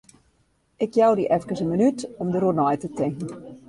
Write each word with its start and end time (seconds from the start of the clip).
Ik 0.85 0.97
jou 1.01 1.11
dy 1.17 1.25
efkes 1.37 1.61
in 1.63 1.71
minút 1.73 1.99
om 2.21 2.27
dêroer 2.31 2.55
nei 2.59 2.75
te 2.81 2.89
tinken. 2.99 3.29